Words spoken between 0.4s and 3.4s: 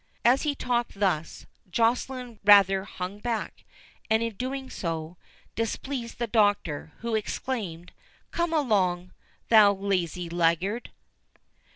he talked thus, Joceline rather hung